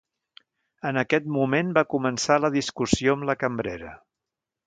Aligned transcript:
En 0.91 0.99
aquest 1.01 1.27
moment 1.35 1.69
va 1.77 1.83
començar 1.91 2.39
la 2.45 2.51
discussió 2.57 3.17
amb 3.17 3.31
la 3.33 3.39
cambrera. 3.45 3.93